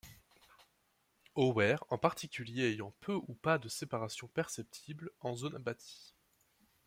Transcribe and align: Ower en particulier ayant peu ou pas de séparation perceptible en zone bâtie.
Ower 1.35 1.75
en 1.91 1.99
particulier 1.99 2.63
ayant 2.71 2.91
peu 3.01 3.13
ou 3.13 3.35
pas 3.39 3.59
de 3.59 3.69
séparation 3.69 4.27
perceptible 4.27 5.11
en 5.19 5.35
zone 5.35 5.59
bâtie. 5.59 6.15